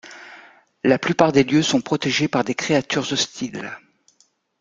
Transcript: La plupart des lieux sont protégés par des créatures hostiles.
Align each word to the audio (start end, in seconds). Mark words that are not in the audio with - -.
La 0.83 0.97
plupart 0.97 1.31
des 1.31 1.43
lieux 1.43 1.61
sont 1.61 1.79
protégés 1.79 2.27
par 2.27 2.43
des 2.43 2.55
créatures 2.55 3.13
hostiles. 3.13 3.71